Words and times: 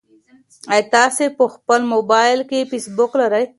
ایا 0.71 0.85
تاسي 0.95 1.25
په 1.37 1.45
خپل 1.53 1.79
موبایل 1.93 2.39
کې 2.49 2.67
فېسبوک 2.71 3.11
لرئ؟ 3.21 3.43